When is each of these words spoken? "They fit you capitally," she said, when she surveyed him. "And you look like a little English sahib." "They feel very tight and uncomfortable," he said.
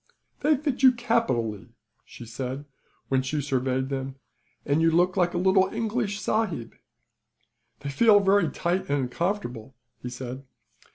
"They 0.39 0.57
fit 0.57 0.81
you 0.81 0.93
capitally," 0.93 1.67
she 2.05 2.25
said, 2.25 2.65
when 3.09 3.21
she 3.21 3.39
surveyed 3.39 3.91
him. 3.91 4.15
"And 4.65 4.81
you 4.81 4.89
look 4.89 5.15
like 5.15 5.35
a 5.35 5.37
little 5.37 5.71
English 5.71 6.19
sahib." 6.19 6.73
"They 7.81 7.89
feel 7.91 8.19
very 8.19 8.49
tight 8.49 8.89
and 8.89 9.03
uncomfortable," 9.03 9.75
he 10.01 10.09
said. 10.09 10.43